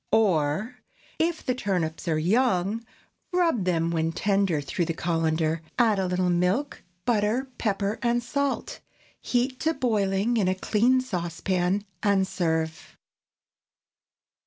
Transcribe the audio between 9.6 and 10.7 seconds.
boiling in a